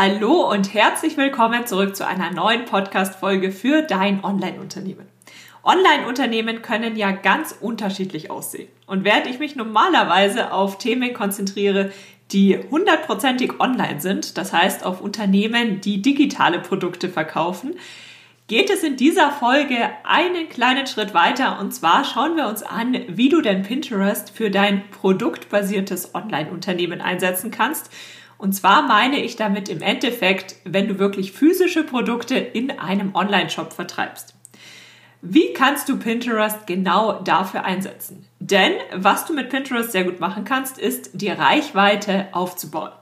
[0.00, 5.08] Hallo und herzlich willkommen zurück zu einer neuen Podcast-Folge für dein Online-Unternehmen.
[5.64, 8.68] Online-Unternehmen können ja ganz unterschiedlich aussehen.
[8.86, 11.90] Und während ich mich normalerweise auf Themen konzentriere,
[12.30, 17.74] die hundertprozentig online sind, das heißt auf Unternehmen, die digitale Produkte verkaufen,
[18.46, 22.96] geht es in dieser Folge einen kleinen Schritt weiter und zwar schauen wir uns an,
[23.08, 27.90] wie du denn Pinterest für dein produktbasiertes Online-Unternehmen einsetzen kannst.
[28.38, 33.72] Und zwar meine ich damit im Endeffekt, wenn du wirklich physische Produkte in einem Online-Shop
[33.72, 34.34] vertreibst.
[35.20, 38.24] Wie kannst du Pinterest genau dafür einsetzen?
[38.38, 42.92] Denn was du mit Pinterest sehr gut machen kannst, ist die Reichweite aufzubauen.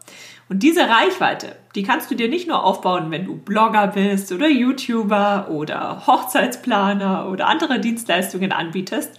[0.49, 4.49] Und diese Reichweite, die kannst du dir nicht nur aufbauen, wenn du Blogger bist oder
[4.49, 9.19] YouTuber oder Hochzeitsplaner oder andere Dienstleistungen anbietest,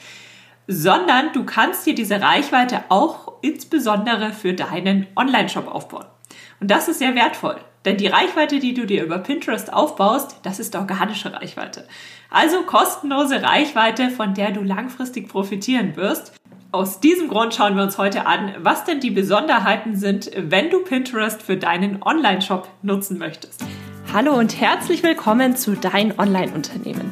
[0.67, 6.05] sondern du kannst dir diese Reichweite auch insbesondere für deinen Online-Shop aufbauen.
[6.59, 10.59] Und das ist sehr wertvoll, denn die Reichweite, die du dir über Pinterest aufbaust, das
[10.59, 11.87] ist organische Reichweite.
[12.29, 16.33] Also kostenlose Reichweite, von der du langfristig profitieren wirst.
[16.73, 20.83] Aus diesem Grund schauen wir uns heute an, was denn die Besonderheiten sind, wenn du
[20.83, 23.63] Pinterest für deinen Online-Shop nutzen möchtest.
[24.13, 27.11] Hallo und herzlich willkommen zu Dein Online-Unternehmen.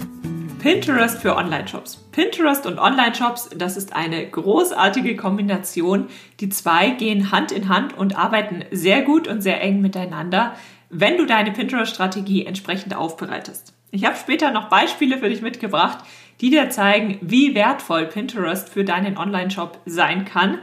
[0.61, 1.97] Pinterest für Online-Shops.
[2.11, 6.05] Pinterest und Online-Shops, das ist eine großartige Kombination.
[6.39, 10.55] Die zwei gehen Hand in Hand und arbeiten sehr gut und sehr eng miteinander,
[10.91, 13.73] wenn du deine Pinterest-Strategie entsprechend aufbereitest.
[13.89, 16.05] Ich habe später noch Beispiele für dich mitgebracht,
[16.41, 20.59] die dir zeigen, wie wertvoll Pinterest für deinen Online-Shop sein kann.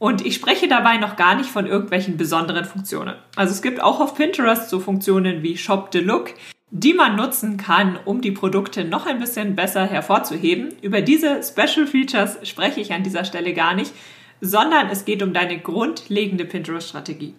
[0.00, 3.14] Und ich spreche dabei noch gar nicht von irgendwelchen besonderen Funktionen.
[3.36, 6.34] Also es gibt auch auf Pinterest so Funktionen wie Shop the Look,
[6.70, 10.74] die man nutzen kann, um die Produkte noch ein bisschen besser hervorzuheben.
[10.82, 13.92] Über diese Special Features spreche ich an dieser Stelle gar nicht,
[14.40, 17.34] sondern es geht um deine grundlegende Pinterest-Strategie.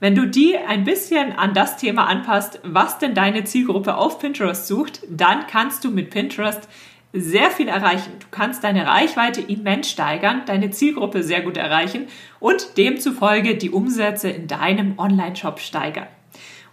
[0.00, 4.66] Wenn du die ein bisschen an das Thema anpasst, was denn deine Zielgruppe auf Pinterest
[4.66, 6.68] sucht, dann kannst du mit Pinterest
[7.12, 8.12] sehr viel erreichen.
[8.18, 12.08] Du kannst deine Reichweite immens steigern, deine Zielgruppe sehr gut erreichen
[12.40, 16.08] und demzufolge die Umsätze in deinem Online-Shop steigern.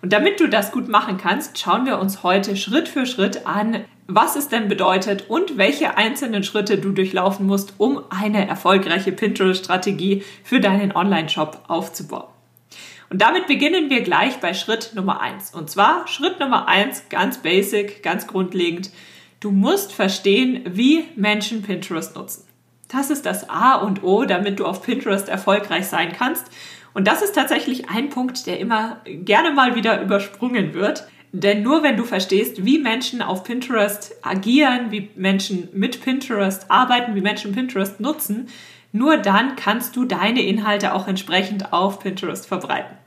[0.02, 3.86] Und damit du das gut machen kannst, schauen wir uns heute Schritt für Schritt an,
[4.08, 10.24] was es denn bedeutet und welche einzelnen Schritte du durchlaufen musst, um eine erfolgreiche Pinterest-Strategie
[10.44, 12.28] für deinen Online-Shop aufzubauen.
[13.10, 15.54] Und damit beginnen wir gleich bei Schritt Nummer eins.
[15.54, 18.90] Und zwar Schritt Nummer eins, ganz basic, ganz grundlegend.
[19.40, 22.48] Du musst verstehen, wie Menschen Pinterest nutzen.
[22.88, 26.46] Das ist das A und O, damit du auf Pinterest erfolgreich sein kannst.
[26.94, 31.08] Und das ist tatsächlich ein Punkt, der immer gerne mal wieder übersprungen wird.
[31.34, 37.16] Denn nur wenn du verstehst, wie Menschen auf Pinterest agieren, wie Menschen mit Pinterest arbeiten,
[37.16, 38.50] wie Menschen Pinterest nutzen,
[38.92, 42.98] nur dann kannst du deine Inhalte auch entsprechend auf Pinterest verbreiten.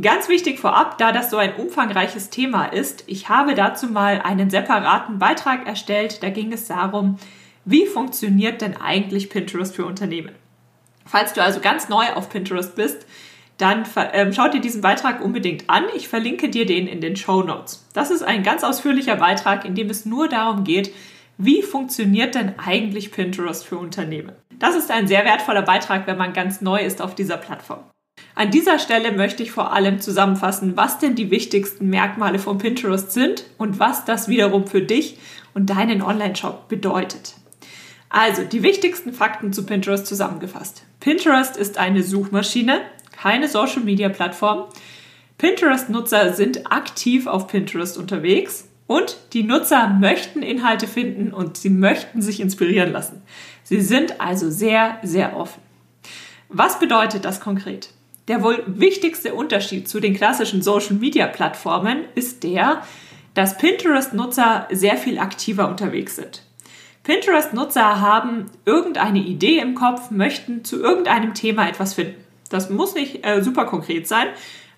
[0.00, 4.50] Ganz wichtig vorab, da das so ein umfangreiches Thema ist, ich habe dazu mal einen
[4.50, 6.22] separaten Beitrag erstellt.
[6.22, 7.16] Da ging es darum,
[7.64, 10.32] wie funktioniert denn eigentlich Pinterest für Unternehmen?
[11.04, 13.06] Falls du also ganz neu auf Pinterest bist,
[13.58, 15.84] dann ähm, schau dir diesen Beitrag unbedingt an.
[15.94, 17.86] Ich verlinke dir den in den Show Notes.
[17.92, 20.92] Das ist ein ganz ausführlicher Beitrag, in dem es nur darum geht,
[21.36, 24.32] wie funktioniert denn eigentlich Pinterest für Unternehmen?
[24.58, 27.80] Das ist ein sehr wertvoller Beitrag, wenn man ganz neu ist auf dieser Plattform.
[28.36, 33.12] An dieser Stelle möchte ich vor allem zusammenfassen, was denn die wichtigsten Merkmale von Pinterest
[33.12, 35.18] sind und was das wiederum für dich
[35.54, 37.34] und deinen Online-Shop bedeutet.
[38.08, 40.84] Also die wichtigsten Fakten zu Pinterest zusammengefasst.
[41.04, 42.80] Pinterest ist eine Suchmaschine,
[43.14, 44.64] keine Social-Media-Plattform.
[45.36, 52.22] Pinterest-Nutzer sind aktiv auf Pinterest unterwegs und die Nutzer möchten Inhalte finden und sie möchten
[52.22, 53.20] sich inspirieren lassen.
[53.64, 55.60] Sie sind also sehr, sehr offen.
[56.48, 57.90] Was bedeutet das konkret?
[58.28, 62.82] Der wohl wichtigste Unterschied zu den klassischen Social-Media-Plattformen ist der,
[63.34, 66.43] dass Pinterest-Nutzer sehr viel aktiver unterwegs sind.
[67.04, 72.24] Pinterest-Nutzer haben irgendeine Idee im Kopf, möchten zu irgendeinem Thema etwas finden.
[72.48, 74.28] Das muss nicht äh, super konkret sein,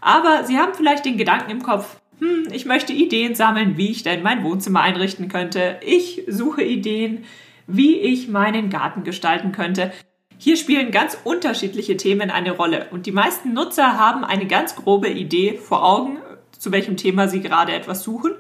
[0.00, 4.02] aber sie haben vielleicht den Gedanken im Kopf, hm, ich möchte Ideen sammeln, wie ich
[4.02, 5.78] denn mein Wohnzimmer einrichten könnte.
[5.82, 7.24] Ich suche Ideen,
[7.66, 9.92] wie ich meinen Garten gestalten könnte.
[10.38, 15.08] Hier spielen ganz unterschiedliche Themen eine Rolle und die meisten Nutzer haben eine ganz grobe
[15.08, 16.18] Idee vor Augen,
[16.58, 18.32] zu welchem Thema sie gerade etwas suchen.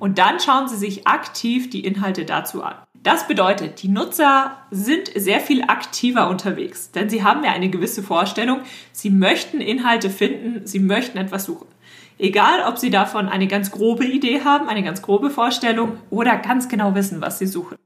[0.00, 2.74] und dann schauen Sie sich aktiv die Inhalte dazu an.
[3.02, 8.02] Das bedeutet, die Nutzer sind sehr viel aktiver unterwegs, denn sie haben ja eine gewisse
[8.02, 8.60] Vorstellung,
[8.92, 11.66] sie möchten Inhalte finden, sie möchten etwas suchen.
[12.18, 16.68] Egal, ob sie davon eine ganz grobe Idee haben, eine ganz grobe Vorstellung oder ganz
[16.68, 17.78] genau wissen, was sie suchen.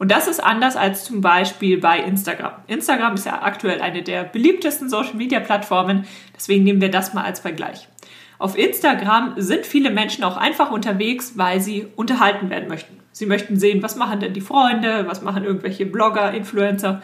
[0.00, 2.54] Und das ist anders als zum Beispiel bei Instagram.
[2.66, 7.86] Instagram ist ja aktuell eine der beliebtesten Social-Media-Plattformen, deswegen nehmen wir das mal als Vergleich.
[8.40, 12.99] Auf Instagram sind viele Menschen auch einfach unterwegs, weil sie unterhalten werden möchten.
[13.12, 17.02] Sie möchten sehen, was machen denn die Freunde, was machen irgendwelche Blogger, Influencer,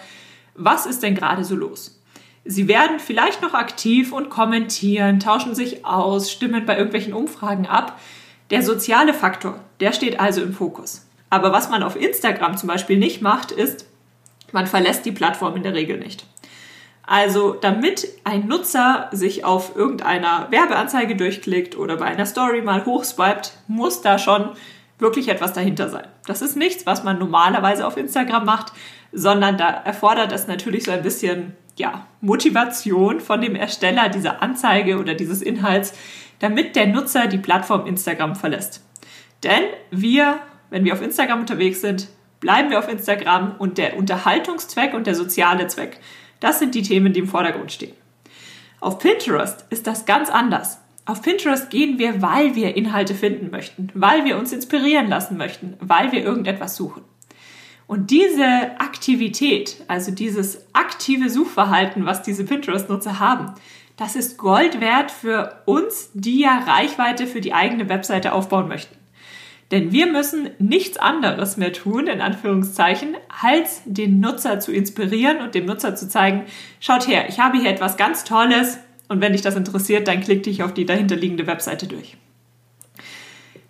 [0.54, 2.00] was ist denn gerade so los.
[2.44, 7.98] Sie werden vielleicht noch aktiv und kommentieren, tauschen sich aus, stimmen bei irgendwelchen Umfragen ab.
[8.50, 11.04] Der soziale Faktor, der steht also im Fokus.
[11.28, 13.86] Aber was man auf Instagram zum Beispiel nicht macht, ist,
[14.52, 16.24] man verlässt die Plattform in der Regel nicht.
[17.02, 23.52] Also damit ein Nutzer sich auf irgendeiner Werbeanzeige durchklickt oder bei einer Story mal hochswiped,
[23.68, 24.50] muss da schon
[24.98, 26.06] wirklich etwas dahinter sein.
[26.26, 28.72] Das ist nichts, was man normalerweise auf Instagram macht,
[29.12, 34.98] sondern da erfordert es natürlich so ein bisschen ja, Motivation von dem Ersteller dieser Anzeige
[34.98, 35.92] oder dieses Inhalts,
[36.38, 38.82] damit der Nutzer die Plattform Instagram verlässt.
[39.42, 40.38] Denn wir,
[40.70, 42.08] wenn wir auf Instagram unterwegs sind,
[42.40, 46.00] bleiben wir auf Instagram und der Unterhaltungszweck und der soziale Zweck,
[46.40, 47.94] das sind die Themen, die im Vordergrund stehen.
[48.80, 50.80] Auf Pinterest ist das ganz anders.
[51.06, 55.74] Auf Pinterest gehen wir, weil wir Inhalte finden möchten, weil wir uns inspirieren lassen möchten,
[55.78, 57.02] weil wir irgendetwas suchen.
[57.86, 58.44] Und diese
[58.80, 63.54] Aktivität, also dieses aktive Suchverhalten, was diese Pinterest-Nutzer haben,
[63.96, 68.96] das ist Gold wert für uns, die ja Reichweite für die eigene Webseite aufbauen möchten.
[69.70, 75.54] Denn wir müssen nichts anderes mehr tun, in Anführungszeichen, als den Nutzer zu inspirieren und
[75.54, 76.44] dem Nutzer zu zeigen,
[76.80, 80.42] schaut her, ich habe hier etwas ganz Tolles, und wenn dich das interessiert, dann klick
[80.42, 82.16] dich auf die dahinterliegende Webseite durch.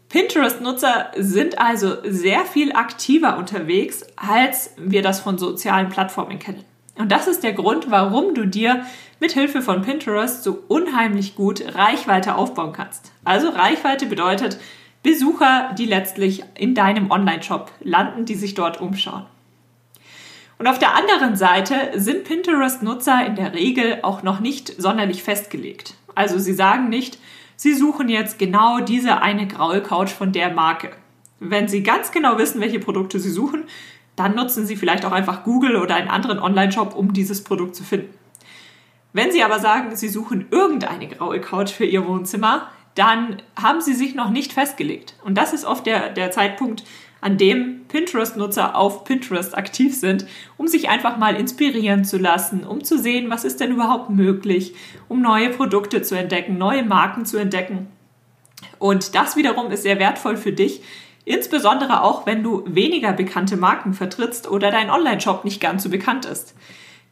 [0.08, 6.64] Pinterest-Nutzer sind also sehr viel aktiver unterwegs, als wir das von sozialen Plattformen kennen.
[6.96, 8.86] Und das ist der Grund, warum du dir
[9.20, 13.12] mit Hilfe von Pinterest so unheimlich gut Reichweite aufbauen kannst.
[13.24, 14.58] Also Reichweite bedeutet
[15.02, 19.26] Besucher, die letztlich in deinem Online-Shop landen, die sich dort umschauen.
[20.58, 25.94] Und auf der anderen Seite sind Pinterest-Nutzer in der Regel auch noch nicht sonderlich festgelegt.
[26.14, 27.18] Also sie sagen nicht,
[27.56, 30.90] sie suchen jetzt genau diese eine graue Couch von der Marke.
[31.40, 33.64] Wenn sie ganz genau wissen, welche Produkte sie suchen,
[34.16, 37.84] dann nutzen sie vielleicht auch einfach Google oder einen anderen Online-Shop, um dieses Produkt zu
[37.84, 38.14] finden.
[39.12, 43.92] Wenn sie aber sagen, sie suchen irgendeine graue Couch für ihr Wohnzimmer, dann haben sie
[43.92, 45.14] sich noch nicht festgelegt.
[45.22, 46.84] Und das ist oft der, der Zeitpunkt,
[47.20, 50.26] an dem Pinterest-Nutzer auf Pinterest aktiv sind,
[50.56, 54.74] um sich einfach mal inspirieren zu lassen, um zu sehen, was ist denn überhaupt möglich,
[55.08, 57.88] um neue Produkte zu entdecken, neue Marken zu entdecken.
[58.78, 60.82] Und das wiederum ist sehr wertvoll für dich,
[61.24, 66.24] insbesondere auch, wenn du weniger bekannte Marken vertrittst oder dein Online-Shop nicht ganz so bekannt
[66.24, 66.54] ist.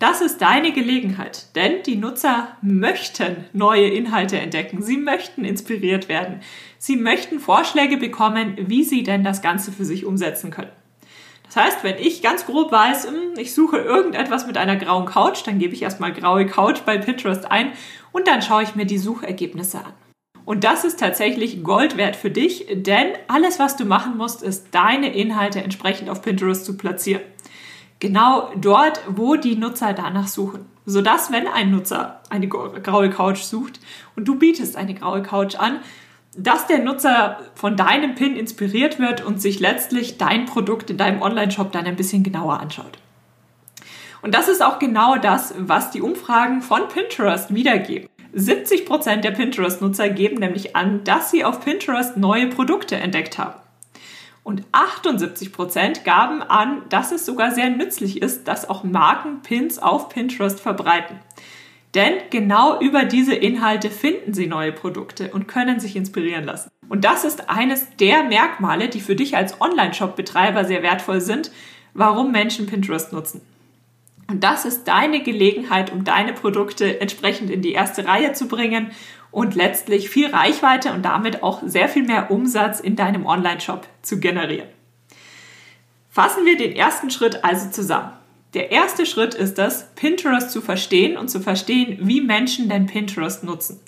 [0.00, 4.82] Das ist deine Gelegenheit, denn die Nutzer möchten neue Inhalte entdecken.
[4.82, 6.40] Sie möchten inspiriert werden.
[6.78, 10.72] Sie möchten Vorschläge bekommen, wie sie denn das Ganze für sich umsetzen können.
[11.46, 15.46] Das heißt, wenn ich ganz grob weiß, hm, ich suche irgendetwas mit einer grauen Couch,
[15.46, 17.72] dann gebe ich erstmal graue Couch bei Pinterest ein
[18.10, 19.92] und dann schaue ich mir die Suchergebnisse an.
[20.44, 24.68] Und das ist tatsächlich Gold wert für dich, denn alles, was du machen musst, ist
[24.72, 27.22] deine Inhalte entsprechend auf Pinterest zu platzieren
[28.00, 30.66] genau dort, wo die Nutzer danach suchen.
[30.86, 33.80] Sodass, wenn ein Nutzer eine graue Couch sucht
[34.16, 35.80] und du bietest eine graue Couch an,
[36.36, 41.22] dass der Nutzer von deinem Pin inspiriert wird und sich letztlich dein Produkt in deinem
[41.22, 42.98] Online-Shop dann ein bisschen genauer anschaut.
[44.20, 48.08] Und das ist auch genau das, was die Umfragen von Pinterest wiedergeben.
[48.34, 53.60] 70% der Pinterest-Nutzer geben nämlich an, dass sie auf Pinterest neue Produkte entdeckt haben.
[54.44, 59.78] Und 78 Prozent gaben an, dass es sogar sehr nützlich ist, dass auch Marken Pins
[59.78, 61.18] auf Pinterest verbreiten.
[61.94, 66.70] Denn genau über diese Inhalte finden sie neue Produkte und können sich inspirieren lassen.
[66.88, 71.50] Und das ist eines der Merkmale, die für dich als Online-Shop-Betreiber sehr wertvoll sind,
[71.94, 73.40] warum Menschen Pinterest nutzen.
[74.28, 78.90] Und das ist deine Gelegenheit, um deine Produkte entsprechend in die erste Reihe zu bringen
[79.34, 84.20] und letztlich viel Reichweite und damit auch sehr viel mehr Umsatz in deinem Online-Shop zu
[84.20, 84.68] generieren.
[86.08, 88.12] Fassen wir den ersten Schritt also zusammen.
[88.54, 93.42] Der erste Schritt ist es, Pinterest zu verstehen und zu verstehen, wie Menschen denn Pinterest
[93.42, 93.80] nutzen.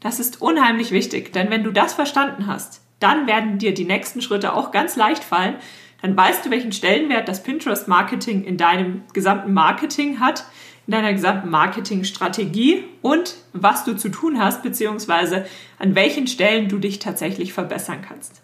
[0.00, 4.20] Das ist unheimlich wichtig, denn wenn du das verstanden hast, dann werden dir die nächsten
[4.20, 5.54] Schritte auch ganz leicht fallen.
[6.02, 10.44] Dann weißt du, welchen Stellenwert das Pinterest-Marketing in deinem gesamten Marketing hat,
[10.88, 15.44] in deiner gesamten Marketingstrategie und was du zu tun hast, beziehungsweise
[15.78, 18.40] an welchen Stellen du dich tatsächlich verbessern kannst.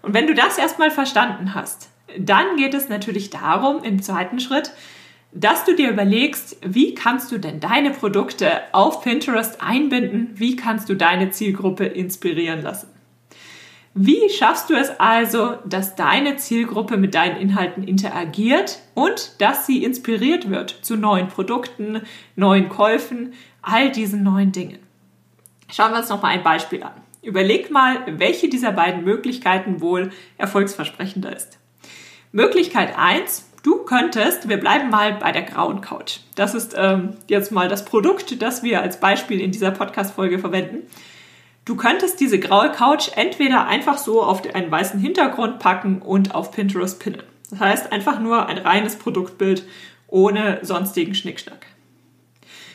[0.00, 4.72] Und wenn du das erstmal verstanden hast, dann geht es natürlich darum, im zweiten Schritt,
[5.32, 10.88] dass du dir überlegst, wie kannst du denn deine Produkte auf Pinterest einbinden, wie kannst
[10.88, 12.88] du deine Zielgruppe inspirieren lassen.
[13.98, 19.82] Wie schaffst du es also, dass deine Zielgruppe mit deinen Inhalten interagiert und dass sie
[19.82, 22.02] inspiriert wird zu neuen Produkten,
[22.34, 24.80] neuen Käufen, all diesen neuen Dingen?
[25.72, 26.92] Schauen wir uns noch mal ein Beispiel an.
[27.22, 31.58] Überleg mal, welche dieser beiden Möglichkeiten wohl erfolgsversprechender ist.
[32.32, 36.18] Möglichkeit 1, du könntest, wir bleiben mal bei der grauen Couch.
[36.34, 40.82] Das ist ähm, jetzt mal das Produkt, das wir als Beispiel in dieser Podcast-Folge verwenden.
[41.66, 46.52] Du könntest diese graue Couch entweder einfach so auf einen weißen Hintergrund packen und auf
[46.52, 47.24] Pinterest pinnen.
[47.50, 49.66] Das heißt einfach nur ein reines Produktbild
[50.06, 51.66] ohne sonstigen Schnickschnack.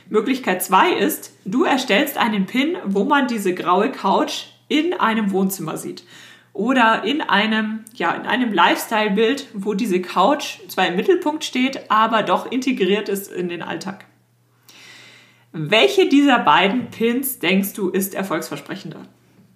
[0.10, 5.78] Möglichkeit 2 ist, du erstellst einen Pin, wo man diese graue Couch in einem Wohnzimmer
[5.78, 6.04] sieht.
[6.52, 12.24] Oder in einem, ja, in einem Lifestyle-Bild, wo diese Couch zwar im Mittelpunkt steht, aber
[12.24, 14.04] doch integriert ist in den Alltag.
[15.54, 19.02] Welche dieser beiden Pins denkst du ist erfolgsversprechender?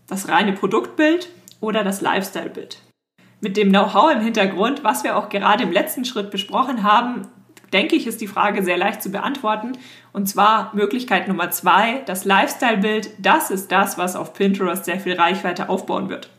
[0.07, 1.29] Das reine Produktbild
[1.61, 2.81] oder das Lifestyle-Bild?
[3.39, 7.21] Mit dem Know-how im Hintergrund, was wir auch gerade im letzten Schritt besprochen haben,
[7.71, 9.77] denke ich, ist die Frage sehr leicht zu beantworten.
[10.11, 15.13] Und zwar Möglichkeit Nummer zwei, das Lifestyle-Bild, das ist das, was auf Pinterest sehr viel
[15.13, 16.29] Reichweite aufbauen wird.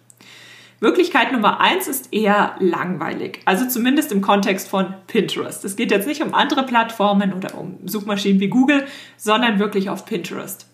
[0.81, 5.65] Möglichkeit Nummer eins ist eher langweilig, also zumindest im Kontext von Pinterest.
[5.65, 8.85] Es geht jetzt nicht um andere Plattformen oder um Suchmaschinen wie Google,
[9.17, 10.67] sondern wirklich auf Pinterest.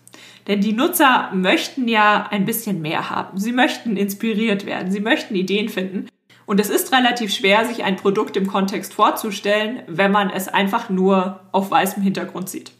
[0.47, 3.37] Denn die Nutzer möchten ja ein bisschen mehr haben.
[3.37, 6.09] Sie möchten inspiriert werden, sie möchten Ideen finden.
[6.45, 10.89] Und es ist relativ schwer, sich ein Produkt im Kontext vorzustellen, wenn man es einfach
[10.89, 12.73] nur auf weißem Hintergrund sieht.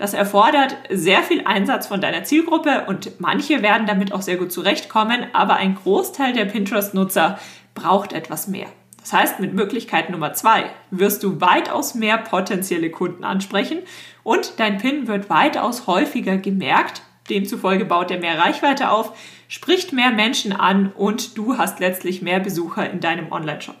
[0.00, 4.50] Das erfordert sehr viel Einsatz von deiner Zielgruppe und manche werden damit auch sehr gut
[4.50, 7.38] zurechtkommen, aber ein Großteil der Pinterest-Nutzer
[7.74, 8.68] braucht etwas mehr.
[9.02, 13.80] Das heißt, mit Möglichkeit Nummer zwei wirst du weitaus mehr potenzielle Kunden ansprechen
[14.22, 17.02] und dein Pin wird weitaus häufiger gemerkt.
[17.28, 19.12] Demzufolge baut er mehr Reichweite auf,
[19.48, 23.76] spricht mehr Menschen an und du hast letztlich mehr Besucher in deinem Online-Shop.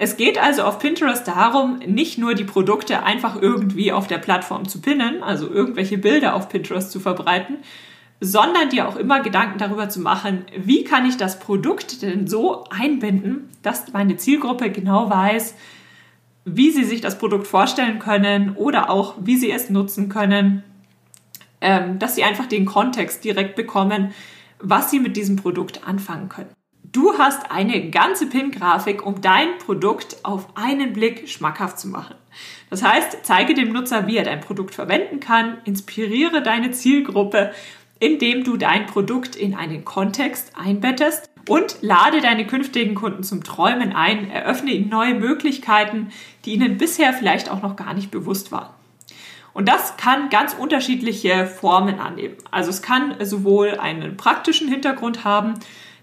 [0.00, 4.68] Es geht also auf Pinterest darum, nicht nur die Produkte einfach irgendwie auf der Plattform
[4.68, 7.56] zu pinnen, also irgendwelche Bilder auf Pinterest zu verbreiten,
[8.20, 12.64] sondern dir auch immer Gedanken darüber zu machen, wie kann ich das Produkt denn so
[12.70, 15.56] einbinden, dass meine Zielgruppe genau weiß,
[16.44, 20.62] wie sie sich das Produkt vorstellen können oder auch wie sie es nutzen können,
[21.60, 24.12] ähm, dass sie einfach den Kontext direkt bekommen,
[24.60, 26.57] was sie mit diesem Produkt anfangen können.
[26.92, 32.14] Du hast eine ganze Pin-Grafik, um dein Produkt auf einen Blick schmackhaft zu machen.
[32.70, 37.52] Das heißt, zeige dem Nutzer, wie er dein Produkt verwenden kann, inspiriere deine Zielgruppe,
[37.98, 43.92] indem du dein Produkt in einen Kontext einbettest und lade deine künftigen Kunden zum Träumen
[43.92, 46.10] ein, eröffne ihnen neue Möglichkeiten,
[46.46, 48.70] die ihnen bisher vielleicht auch noch gar nicht bewusst waren.
[49.52, 52.36] Und das kann ganz unterschiedliche Formen annehmen.
[52.50, 55.54] Also es kann sowohl einen praktischen Hintergrund haben,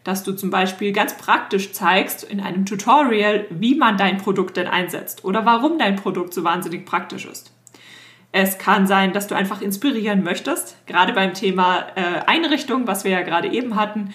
[0.05, 4.67] dass du zum Beispiel ganz praktisch zeigst in einem Tutorial, wie man dein Produkt denn
[4.67, 7.51] einsetzt oder warum dein Produkt so wahnsinnig praktisch ist.
[8.31, 10.77] Es kann sein, dass du einfach inspirieren möchtest.
[10.85, 14.13] Gerade beim Thema äh, Einrichtung, was wir ja gerade eben hatten,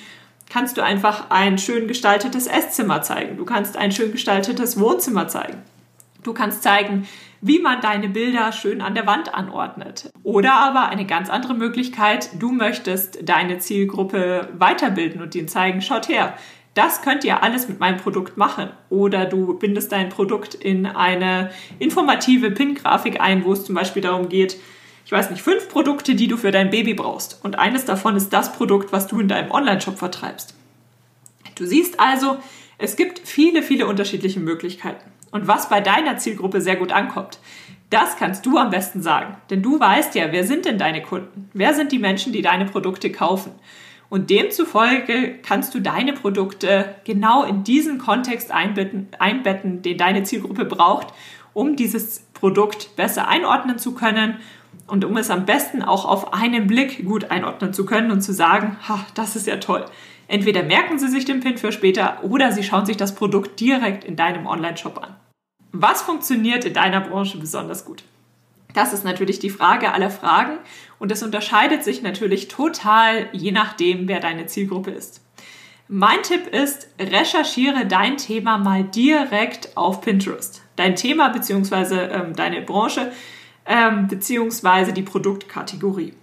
[0.49, 3.37] kannst du einfach ein schön gestaltetes Esszimmer zeigen.
[3.37, 5.63] Du kannst ein schön gestaltetes Wohnzimmer zeigen.
[6.23, 7.07] Du kannst zeigen,
[7.41, 10.11] wie man deine Bilder schön an der Wand anordnet.
[10.23, 16.09] Oder aber eine ganz andere Möglichkeit, du möchtest deine Zielgruppe weiterbilden und ihnen zeigen, schaut
[16.09, 16.35] her,
[16.75, 18.71] das könnt ihr alles mit meinem Produkt machen.
[18.91, 24.29] Oder du bindest dein Produkt in eine informative Pin-Grafik ein, wo es zum Beispiel darum
[24.29, 24.57] geht,
[25.07, 27.43] ich weiß nicht, fünf Produkte, die du für dein Baby brauchst.
[27.43, 30.55] Und eines davon ist das Produkt, was du in deinem Online-Shop vertreibst.
[31.57, 32.37] Du siehst also,
[32.79, 37.39] es gibt viele, viele unterschiedliche Möglichkeiten und was bei deiner Zielgruppe sehr gut ankommt.
[37.91, 41.51] Das kannst du am besten sagen, denn du weißt ja, wer sind denn deine Kunden?
[41.53, 43.53] Wer sind die Menschen, die deine Produkte kaufen?
[44.09, 50.65] Und demzufolge kannst du deine Produkte genau in diesen Kontext einbetten, einbetten, den deine Zielgruppe
[50.65, 51.09] braucht,
[51.53, 54.39] um dieses Produkt besser einordnen zu können
[54.87, 58.33] und um es am besten auch auf einen Blick gut einordnen zu können und zu
[58.33, 59.85] sagen, ha, das ist ja toll.
[60.31, 64.05] Entweder merken Sie sich den Pin für später oder Sie schauen sich das Produkt direkt
[64.05, 65.17] in deinem Online-Shop an.
[65.73, 68.05] Was funktioniert in deiner Branche besonders gut?
[68.73, 70.59] Das ist natürlich die Frage aller Fragen
[71.01, 75.21] und es unterscheidet sich natürlich total je nachdem, wer deine Zielgruppe ist.
[75.89, 80.63] Mein Tipp ist, recherchiere dein Thema mal direkt auf Pinterest.
[80.77, 82.05] Dein Thema bzw.
[82.05, 83.11] Ähm, deine Branche
[83.67, 84.93] ähm, bzw.
[84.93, 86.15] die Produktkategorie.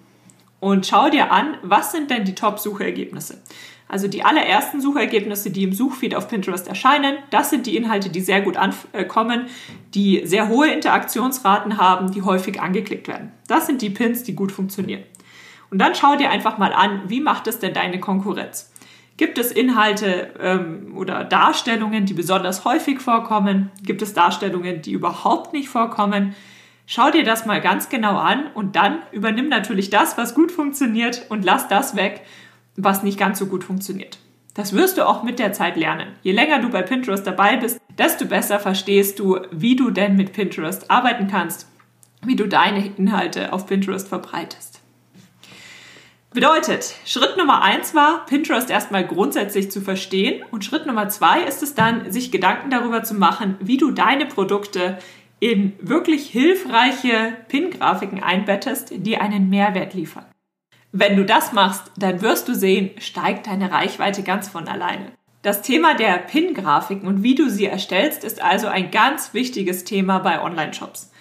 [0.62, 3.42] Und schau dir an, was sind denn die Top-Suchergebnisse?
[3.90, 8.22] Also die allerersten Suchergebnisse, die im Suchfeed auf Pinterest erscheinen, das sind die Inhalte, die
[8.22, 9.48] sehr gut ankommen,
[9.94, 13.32] die sehr hohe Interaktionsraten haben, die häufig angeklickt werden.
[13.48, 15.04] Das sind die Pins, die gut funktionieren.
[15.70, 18.72] Und dann schau dir einfach mal an, wie macht es denn deine Konkurrenz?
[19.16, 23.72] Gibt es Inhalte ähm, oder Darstellungen, die besonders häufig vorkommen?
[23.82, 26.36] Gibt es Darstellungen, die überhaupt nicht vorkommen?
[26.86, 31.26] Schau dir das mal ganz genau an und dann übernimm natürlich das, was gut funktioniert
[31.30, 32.22] und lass das weg,
[32.78, 34.20] was nicht ganz so gut funktioniert.
[34.54, 36.14] Das wirst du auch mit der Zeit lernen.
[36.24, 40.34] Je länger du bei Pinterest dabei bist, desto besser verstehst du, wie du denn mit
[40.34, 41.68] Pinterest arbeiten kannst,
[42.24, 44.82] wie du deine Inhalte auf Pinterest verbreitest.
[46.34, 51.64] Bedeutet, Schritt Nummer eins war, Pinterest erstmal grundsätzlich zu verstehen und Schritt Nummer zwei ist
[51.64, 55.00] es dann, sich Gedanken darüber zu machen, wie du deine Produkte
[55.40, 60.26] in wirklich hilfreiche Pin-Grafiken einbettest, die einen Mehrwert liefern.
[60.92, 65.12] Wenn du das machst, dann wirst du sehen, steigt deine Reichweite ganz von alleine.
[65.42, 70.20] Das Thema der Pin-Grafiken und wie du sie erstellst, ist also ein ganz wichtiges Thema
[70.20, 71.12] bei Online-Shops.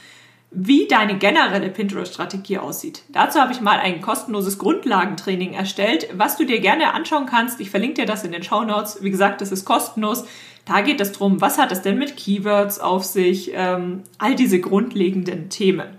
[0.52, 3.02] Wie deine generelle Pinterest-Strategie aussieht.
[3.08, 7.60] Dazu habe ich mal ein kostenloses Grundlagentraining erstellt, was du dir gerne anschauen kannst.
[7.60, 9.02] Ich verlinke dir das in den Show Notes.
[9.02, 10.24] Wie gesagt, das ist kostenlos.
[10.64, 14.60] Da geht es darum, was hat es denn mit Keywords auf sich, ähm, all diese
[14.60, 15.98] grundlegenden Themen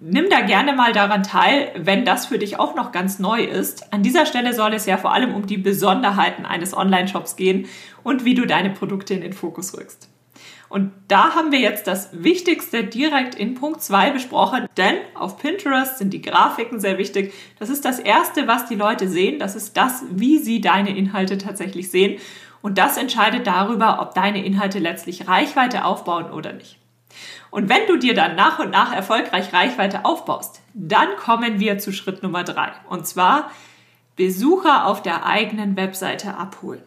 [0.00, 3.92] nimm da gerne mal daran teil, wenn das für dich auch noch ganz neu ist.
[3.92, 7.66] An dieser Stelle soll es ja vor allem um die Besonderheiten eines Online-Shops gehen
[8.02, 10.08] und wie du deine Produkte in den Fokus rückst.
[10.68, 15.98] Und da haben wir jetzt das Wichtigste direkt in Punkt 2 besprochen, denn auf Pinterest
[15.98, 17.32] sind die Grafiken sehr wichtig.
[17.60, 19.38] Das ist das Erste, was die Leute sehen.
[19.38, 22.18] Das ist das, wie sie deine Inhalte tatsächlich sehen.
[22.60, 26.78] Und das entscheidet darüber, ob deine Inhalte letztlich Reichweite aufbauen oder nicht.
[27.50, 31.92] Und wenn du dir dann nach und nach erfolgreich Reichweite aufbaust, dann kommen wir zu
[31.92, 32.72] Schritt Nummer drei.
[32.88, 33.50] Und zwar
[34.16, 36.82] Besucher auf der eigenen Webseite abholen.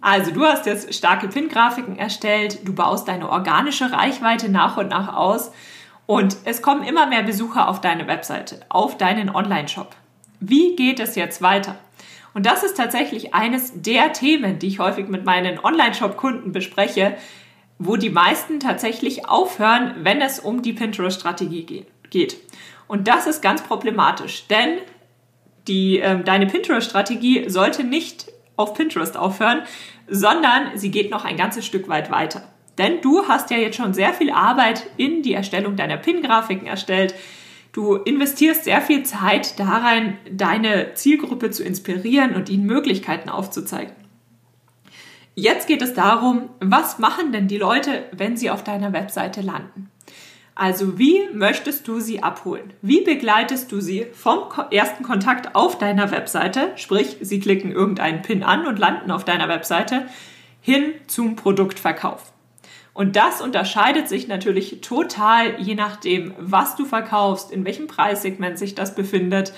[0.00, 5.14] Also du hast jetzt starke Pin-Grafiken erstellt, du baust deine organische Reichweite nach und nach
[5.14, 5.50] aus
[6.06, 9.96] und es kommen immer mehr Besucher auf deine Webseite, auf deinen Online-Shop.
[10.38, 11.76] Wie geht es jetzt weiter?
[12.34, 17.16] Und das ist tatsächlich eines der Themen, die ich häufig mit meinen Online-Shop-Kunden bespreche,
[17.78, 22.36] wo die meisten tatsächlich aufhören, wenn es um die Pinterest-Strategie geht.
[22.88, 24.78] Und das ist ganz problematisch, denn
[25.66, 29.62] die, äh, deine Pinterest-Strategie sollte nicht auf Pinterest aufhören,
[30.08, 32.48] sondern sie geht noch ein ganzes Stück weit weiter.
[32.78, 37.14] Denn du hast ja jetzt schon sehr viel Arbeit in die Erstellung deiner Pin-Grafiken erstellt.
[37.72, 44.05] Du investierst sehr viel Zeit darein, deine Zielgruppe zu inspirieren und ihnen Möglichkeiten aufzuzeigen.
[45.38, 49.90] Jetzt geht es darum, was machen denn die Leute, wenn sie auf deiner Webseite landen?
[50.54, 52.72] Also wie möchtest du sie abholen?
[52.80, 58.42] Wie begleitest du sie vom ersten Kontakt auf deiner Webseite, sprich sie klicken irgendeinen Pin
[58.42, 60.06] an und landen auf deiner Webseite,
[60.62, 62.32] hin zum Produktverkauf?
[62.94, 68.74] Und das unterscheidet sich natürlich total, je nachdem, was du verkaufst, in welchem Preissegment sich
[68.74, 69.52] das befindet,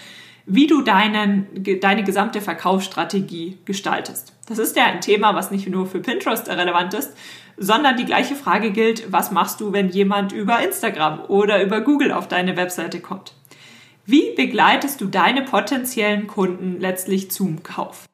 [0.49, 1.47] wie du deinen,
[1.81, 4.33] deine gesamte Verkaufsstrategie gestaltest.
[4.47, 7.13] Das ist ja ein Thema, was nicht nur für Pinterest relevant ist,
[7.59, 12.13] sondern die gleiche Frage gilt, was machst du, wenn jemand über Instagram oder über Google
[12.13, 13.35] auf deine Webseite kommt?
[14.07, 18.07] Wie begleitest du deine potenziellen Kunden letztlich zum Kauf?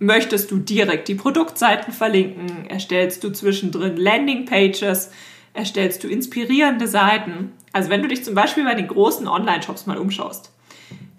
[0.00, 2.66] Möchtest du direkt die Produktseiten verlinken?
[2.68, 5.12] Erstellst du zwischendrin Landingpages?
[5.54, 7.52] Erstellst du inspirierende Seiten?
[7.72, 10.50] Also wenn du dich zum Beispiel bei den großen Online-Shops mal umschaust.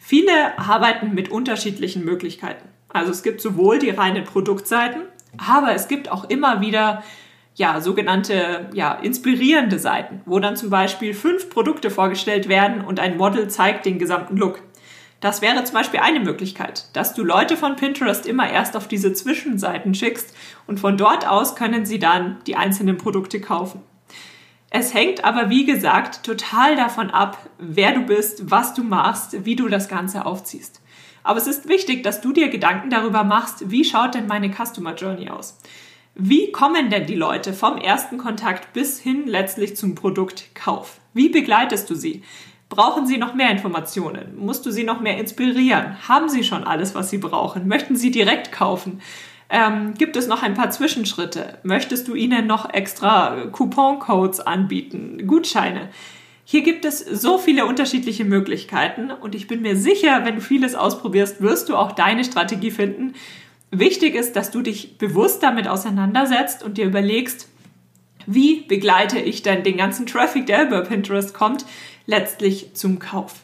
[0.08, 2.70] Viele arbeiten mit unterschiedlichen Möglichkeiten.
[2.88, 5.02] Also es gibt sowohl die reinen Produktseiten,
[5.38, 7.04] aber es gibt auch immer wieder
[7.56, 13.18] ja, sogenannte ja, inspirierende Seiten, wo dann zum Beispiel fünf Produkte vorgestellt werden und ein
[13.18, 14.62] Model zeigt den gesamten Look.
[15.20, 19.12] Das wäre zum Beispiel eine Möglichkeit, dass du Leute von Pinterest immer erst auf diese
[19.12, 20.34] Zwischenseiten schickst
[20.68, 23.82] und von dort aus können sie dann die einzelnen Produkte kaufen.
[24.70, 29.56] Es hängt aber, wie gesagt, total davon ab, wer du bist, was du machst, wie
[29.56, 30.82] du das Ganze aufziehst.
[31.24, 34.96] Aber es ist wichtig, dass du dir Gedanken darüber machst, wie schaut denn meine Customer
[34.96, 35.58] Journey aus?
[36.16, 41.00] Wie kommen denn die Leute vom ersten Kontakt bis hin letztlich zum Produktkauf?
[41.14, 42.24] Wie begleitest du sie?
[42.70, 44.36] Brauchen sie noch mehr Informationen?
[44.38, 46.08] Musst du sie noch mehr inspirieren?
[46.08, 47.68] Haben sie schon alles, was sie brauchen?
[47.68, 49.02] Möchten sie direkt kaufen?
[49.50, 51.60] Ähm, gibt es noch ein paar Zwischenschritte?
[51.64, 55.26] Möchtest du ihnen noch extra Coupon-Codes anbieten?
[55.26, 55.90] Gutscheine?
[56.44, 60.76] Hier gibt es so viele unterschiedliche Möglichkeiten und ich bin mir sicher, wenn du vieles
[60.76, 63.14] ausprobierst, wirst du auch deine Strategie finden,
[63.72, 67.50] Wichtig ist, dass du dich bewusst damit auseinandersetzt und dir überlegst,
[68.26, 71.66] wie begleite ich denn den ganzen Traffic, der über Pinterest kommt,
[72.06, 73.42] letztlich zum Kauf.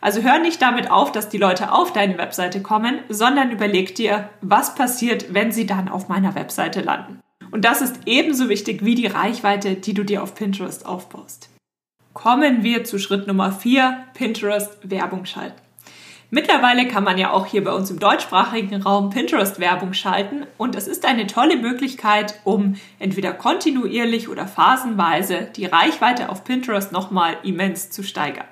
[0.00, 4.30] Also hör nicht damit auf, dass die Leute auf deine Webseite kommen, sondern überleg dir,
[4.40, 7.20] was passiert, wenn sie dann auf meiner Webseite landen.
[7.50, 11.50] Und das ist ebenso wichtig wie die Reichweite, die du dir auf Pinterest aufbaust.
[12.12, 15.60] Kommen wir zu Schritt Nummer 4, Pinterest Werbung schalten.
[16.32, 20.76] Mittlerweile kann man ja auch hier bei uns im deutschsprachigen Raum Pinterest Werbung schalten und
[20.76, 27.36] es ist eine tolle Möglichkeit, um entweder kontinuierlich oder phasenweise die Reichweite auf Pinterest nochmal
[27.42, 28.46] immens zu steigern.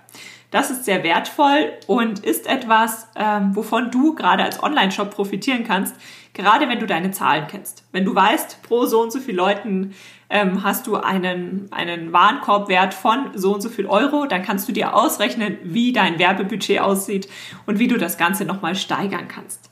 [0.50, 5.94] Das ist sehr wertvoll und ist etwas, ähm, wovon du gerade als Online-Shop profitieren kannst,
[6.32, 7.84] gerade wenn du deine Zahlen kennst.
[7.92, 9.94] Wenn du weißt, pro so und so viel Leuten
[10.30, 14.72] ähm, hast du einen, einen Warenkorbwert von so und so viel Euro, dann kannst du
[14.72, 17.28] dir ausrechnen, wie dein Werbebudget aussieht
[17.66, 19.70] und wie du das Ganze nochmal steigern kannst.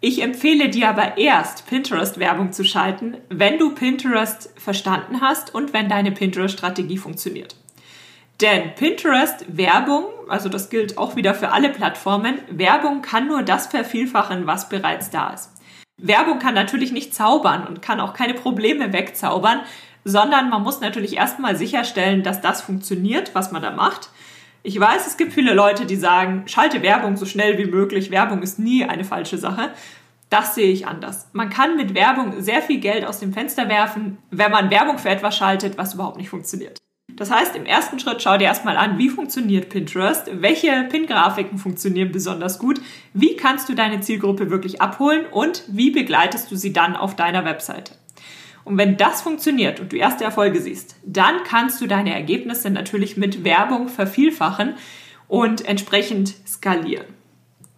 [0.00, 5.88] Ich empfehle dir aber erst, Pinterest-Werbung zu schalten, wenn du Pinterest verstanden hast und wenn
[5.88, 7.56] deine Pinterest-Strategie funktioniert.
[8.40, 14.46] Denn Pinterest-Werbung, also das gilt auch wieder für alle Plattformen, Werbung kann nur das vervielfachen,
[14.46, 15.50] was bereits da ist.
[15.96, 19.60] Werbung kann natürlich nicht zaubern und kann auch keine Probleme wegzaubern,
[20.04, 24.10] sondern man muss natürlich erstmal sicherstellen, dass das funktioniert, was man da macht.
[24.64, 28.10] Ich weiß, es gibt viele Leute, die sagen, schalte Werbung so schnell wie möglich.
[28.10, 29.70] Werbung ist nie eine falsche Sache.
[30.30, 31.28] Das sehe ich anders.
[31.32, 35.10] Man kann mit Werbung sehr viel Geld aus dem Fenster werfen, wenn man Werbung für
[35.10, 36.80] etwas schaltet, was überhaupt nicht funktioniert.
[37.16, 42.10] Das heißt, im ersten Schritt schau dir erstmal an, wie funktioniert Pinterest, welche Pin-Grafiken funktionieren
[42.10, 42.80] besonders gut,
[43.12, 47.44] wie kannst du deine Zielgruppe wirklich abholen und wie begleitest du sie dann auf deiner
[47.44, 47.94] Webseite.
[48.64, 53.16] Und wenn das funktioniert und du erste Erfolge siehst, dann kannst du deine Ergebnisse natürlich
[53.16, 54.74] mit Werbung vervielfachen
[55.28, 57.06] und entsprechend skalieren.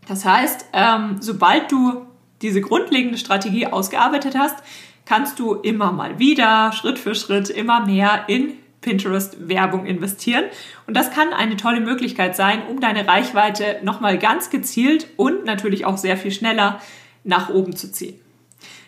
[0.09, 2.07] Das heißt, ähm, sobald du
[2.41, 4.57] diese grundlegende Strategie ausgearbeitet hast,
[5.05, 8.55] kannst du immer mal wieder, Schritt für Schritt, immer mehr in
[8.87, 10.45] Pinterest-Werbung investieren.
[10.87, 15.85] Und das kann eine tolle Möglichkeit sein, um deine Reichweite nochmal ganz gezielt und natürlich
[15.85, 16.81] auch sehr viel schneller
[17.25, 18.21] nach oben zu ziehen.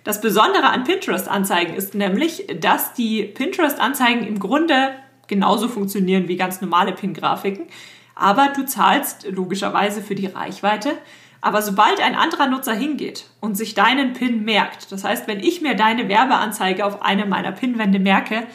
[0.04, 4.92] Das Besondere an Pinterest-Anzeigen ist nämlich, dass die Pinterest-Anzeigen im Grunde
[5.26, 7.66] genauso funktionieren wie ganz normale Pin-Grafiken,
[8.14, 10.92] aber du zahlst logischerweise für die Reichweite.
[11.40, 15.60] Aber sobald ein anderer Nutzer hingeht und sich deinen Pin merkt, das heißt, wenn ich
[15.60, 18.46] mir deine Werbeanzeige auf einem meiner Pinwände merke,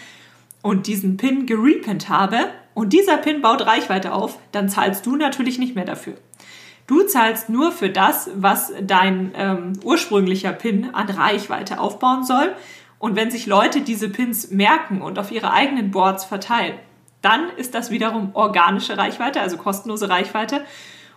[0.63, 5.59] und diesen Pin gerepint habe und dieser Pin baut Reichweite auf, dann zahlst du natürlich
[5.59, 6.15] nicht mehr dafür.
[6.87, 12.53] Du zahlst nur für das, was dein ähm, ursprünglicher Pin an Reichweite aufbauen soll.
[12.97, 16.75] Und wenn sich Leute diese Pins merken und auf ihre eigenen Boards verteilen,
[17.21, 20.65] dann ist das wiederum organische Reichweite, also kostenlose Reichweite.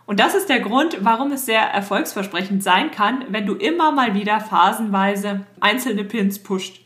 [0.06, 4.14] Und das ist der Grund, warum es sehr erfolgsversprechend sein kann, wenn du immer mal
[4.14, 6.85] wieder phasenweise einzelne Pins pusht.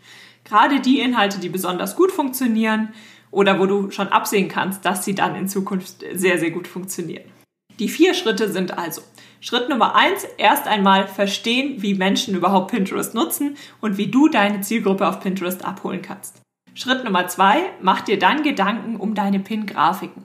[0.50, 2.88] Gerade die Inhalte, die besonders gut funktionieren
[3.30, 7.30] oder wo du schon absehen kannst, dass sie dann in Zukunft sehr, sehr gut funktionieren.
[7.78, 9.00] Die vier Schritte sind also
[9.40, 14.60] Schritt Nummer eins, erst einmal verstehen, wie Menschen überhaupt Pinterest nutzen und wie du deine
[14.60, 16.42] Zielgruppe auf Pinterest abholen kannst.
[16.74, 20.24] Schritt Nummer zwei, mach dir dann Gedanken um deine Pin-Grafiken.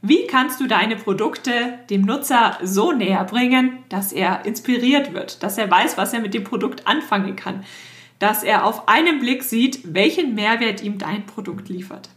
[0.00, 5.58] Wie kannst du deine Produkte dem Nutzer so näher bringen, dass er inspiriert wird, dass
[5.58, 7.64] er weiß, was er mit dem Produkt anfangen kann,
[8.18, 12.08] dass er auf einen Blick sieht, welchen Mehrwert ihm dein Produkt liefert.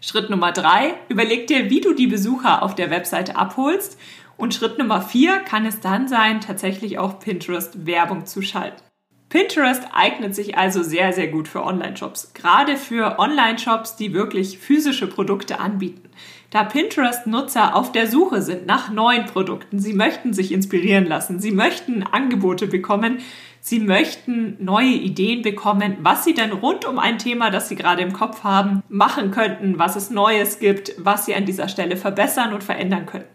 [0.00, 3.98] Schritt Nummer drei, überleg dir, wie du die Besucher auf der Webseite abholst.
[4.36, 8.82] Und Schritt Nummer vier kann es dann sein, tatsächlich auch Pinterest Werbung zu schalten.
[9.28, 12.32] Pinterest eignet sich also sehr, sehr gut für Online-Shops.
[12.32, 16.08] Gerade für Online-Shops, die wirklich physische Produkte anbieten.
[16.50, 21.50] Da Pinterest-Nutzer auf der Suche sind nach neuen Produkten, sie möchten sich inspirieren lassen, sie
[21.50, 23.18] möchten Angebote bekommen,
[23.60, 28.02] Sie möchten neue Ideen bekommen, was Sie denn rund um ein Thema, das Sie gerade
[28.02, 32.52] im Kopf haben, machen könnten, was es Neues gibt, was Sie an dieser Stelle verbessern
[32.52, 33.28] und verändern könnten.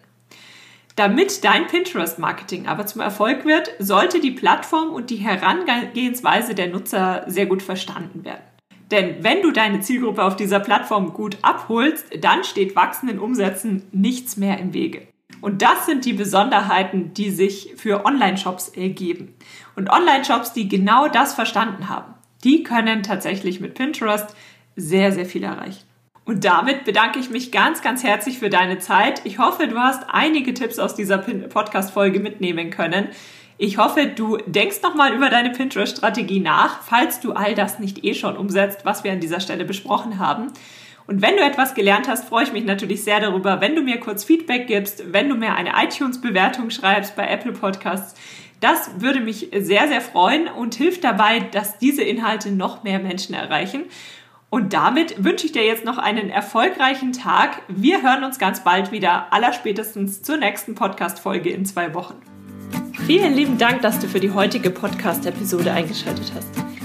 [0.96, 7.24] Damit dein Pinterest-Marketing aber zum Erfolg wird, sollte die Plattform und die Herangehensweise der Nutzer
[7.28, 8.44] sehr gut verstanden werden.
[8.92, 14.38] Denn wenn du deine Zielgruppe auf dieser Plattform gut abholst, dann steht wachsenden Umsätzen nichts
[14.38, 15.08] mehr im Wege.
[15.44, 19.36] Und das sind die Besonderheiten, die sich für Online-Shops ergeben.
[19.76, 22.14] Und Online-Shops, die genau das verstanden haben,
[22.46, 24.34] die können tatsächlich mit Pinterest
[24.78, 25.84] sehr, sehr viel erreichen.
[26.24, 29.20] Und damit bedanke ich mich ganz, ganz herzlich für deine Zeit.
[29.26, 33.10] Ich hoffe, du hast einige Tipps aus dieser Podcast-Folge mitnehmen können.
[33.58, 38.14] Ich hoffe, du denkst nochmal über deine Pinterest-Strategie nach, falls du all das nicht eh
[38.14, 40.54] schon umsetzt, was wir an dieser Stelle besprochen haben.
[41.06, 44.00] Und wenn du etwas gelernt hast, freue ich mich natürlich sehr darüber, wenn du mir
[44.00, 48.16] kurz Feedback gibst, wenn du mir eine iTunes-Bewertung schreibst bei Apple Podcasts.
[48.62, 53.36] Das würde mich sehr, sehr freuen und hilft dabei, dass diese Inhalte noch mehr Menschen
[53.36, 53.84] erreichen.
[54.50, 57.64] Und damit wünsche ich dir jetzt noch einen erfolgreichen Tag.
[57.68, 62.16] Wir hören uns ganz bald wieder, allerspätestens zur nächsten Podcast-Folge in zwei Wochen.
[63.06, 66.73] Vielen lieben Dank, dass du für die heutige Podcast-Episode eingeschaltet hast.